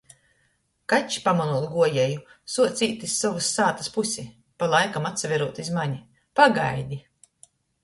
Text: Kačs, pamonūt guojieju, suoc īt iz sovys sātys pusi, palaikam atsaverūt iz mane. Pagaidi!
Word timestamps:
Kačs, 0.93 1.17
pamonūt 1.25 1.67
guojieju, 1.73 2.23
suoc 2.55 2.81
īt 2.87 3.05
iz 3.09 3.19
sovys 3.25 3.51
sātys 3.59 3.91
pusi, 3.99 4.27
palaikam 4.65 5.09
atsaverūt 5.13 5.63
iz 5.67 5.73
mane. 5.79 6.03
Pagaidi! 6.43 7.03